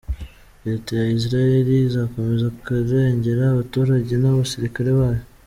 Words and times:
Leta 0.65 0.91
ya 0.99 1.05
Israel 1.19 1.65
izakomeza 1.73 2.47
kurengera 2.63 3.41
abaturage 3.47 4.13
n’abasirikare 4.17 4.89
bayo. 4.99 5.23